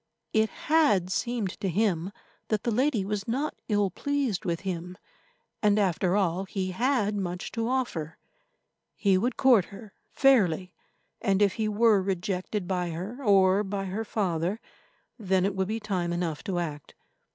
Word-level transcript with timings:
It 0.33 0.49
had 0.49 1.11
seemed 1.11 1.59
to 1.59 1.69
him 1.69 2.11
that 2.47 2.63
the 2.63 2.71
lady 2.71 3.05
was 3.05 3.27
not 3.27 3.53
ill 3.69 3.91
pleased 3.91 4.45
with 4.45 4.61
him, 4.61 4.97
and, 5.61 5.77
after 5.77 6.15
all, 6.17 6.45
he 6.45 6.71
had 6.71 7.13
much 7.15 7.51
to 7.51 7.67
offer. 7.67 8.17
He 8.95 9.15
would 9.15 9.37
court 9.37 9.65
her 9.65 9.93
fairly, 10.09 10.73
and 11.21 11.39
if 11.39 11.53
he 11.53 11.67
were 11.69 12.01
rejected 12.01 12.67
by 12.67 12.89
her, 12.89 13.23
or 13.23 13.63
by 13.63 13.85
her 13.85 14.03
father, 14.03 14.59
then 15.19 15.45
it 15.45 15.55
would 15.55 15.67
be 15.67 15.79
time 15.79 16.11
enough 16.11 16.43
to 16.45 16.57
act. 16.57 16.95